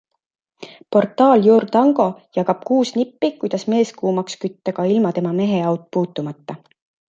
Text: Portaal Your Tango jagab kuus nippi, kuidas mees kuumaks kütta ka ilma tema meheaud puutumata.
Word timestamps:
Portaal 0.95 1.43
Your 1.47 1.67
Tango 1.75 2.07
jagab 2.39 2.65
kuus 2.71 2.93
nippi, 3.01 3.31
kuidas 3.45 3.69
mees 3.75 3.95
kuumaks 4.01 4.41
kütta 4.47 4.77
ka 4.81 4.89
ilma 4.97 5.15
tema 5.19 5.39
meheaud 5.43 5.89
puutumata. 5.95 6.61